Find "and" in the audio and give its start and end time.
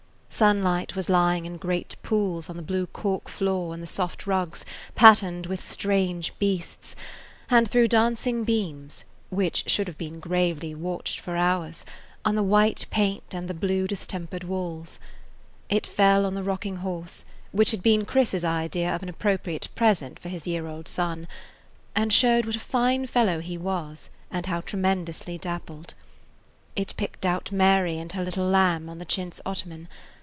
3.75-3.83, 7.47-7.69, 13.35-13.47, 21.95-22.11, 24.31-24.47, 27.99-28.13